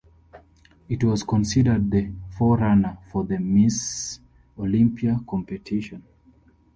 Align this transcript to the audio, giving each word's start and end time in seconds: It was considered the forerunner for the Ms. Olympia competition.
It 0.89 1.03
was 1.03 1.21
considered 1.21 1.91
the 1.91 2.11
forerunner 2.35 2.97
for 3.11 3.23
the 3.23 3.37
Ms. 3.37 4.19
Olympia 4.57 5.19
competition. 5.29 6.01